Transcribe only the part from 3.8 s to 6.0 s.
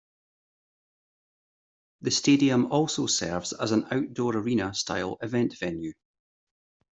outdoor-arena style event venue.